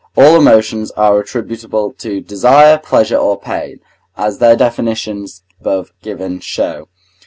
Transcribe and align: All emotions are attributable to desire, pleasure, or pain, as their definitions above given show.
All 0.17 0.35
emotions 0.35 0.89
are 0.93 1.19
attributable 1.19 1.93
to 1.99 2.21
desire, 2.21 2.79
pleasure, 2.79 3.17
or 3.17 3.39
pain, 3.39 3.81
as 4.17 4.39
their 4.39 4.55
definitions 4.55 5.43
above 5.59 5.93
given 6.01 6.39
show. 6.39 6.87